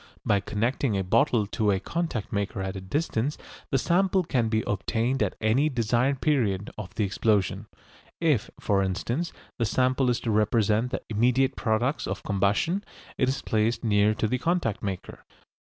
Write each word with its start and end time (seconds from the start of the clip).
By 0.25 0.39
connecting 0.39 0.97
a 0.97 1.03
bottle 1.03 1.45
to 1.45 1.69
a 1.69 1.79
contact 1.79 2.33
maker 2.33 2.63
at 2.63 2.75
a 2.75 2.81
distance 2.81 3.37
the 3.69 3.77
sample 3.77 4.23
can 4.23 4.49
be 4.49 4.63
obtained 4.65 5.21
at 5.21 5.35
any 5.39 5.69
desired 5.69 6.21
period 6.21 6.71
of 6.75 6.95
the 6.95 7.03
explosion. 7.03 7.67
If, 8.19 8.49
for 8.59 8.81
instance, 8.81 9.31
the 9.59 9.65
sample 9.65 10.09
is 10.09 10.19
to 10.21 10.31
represent 10.31 10.89
the 10.89 11.03
immediate 11.11 11.55
products 11.55 12.07
of 12.07 12.23
combustion, 12.23 12.83
it 13.19 13.29
is 13.29 13.43
placed 13.43 13.83
near 13.83 14.15
to 14.15 14.25
the 14.27 14.39
contact 14.39 14.81
maker. 14.81 15.23